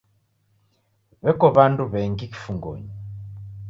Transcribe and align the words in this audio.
W'eko 1.23 1.47
w'andu 1.55 1.83
w'engi 1.91 2.25
kifungonyi. 2.33 2.91